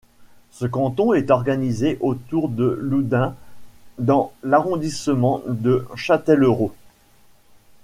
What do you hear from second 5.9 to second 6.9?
Châtellerault.